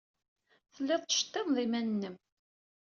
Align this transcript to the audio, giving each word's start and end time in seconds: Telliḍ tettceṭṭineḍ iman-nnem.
Telliḍ 0.73 1.01
tettceṭṭineḍ 1.01 1.57
iman-nnem. 1.65 2.15